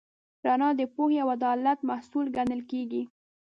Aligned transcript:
رڼا 0.45 0.69
د 0.79 0.81
پوهې 0.93 1.17
او 1.23 1.27
عدالت 1.37 1.79
محصول 1.89 2.25
ګڼل 2.37 2.61
کېږي. 2.71 3.03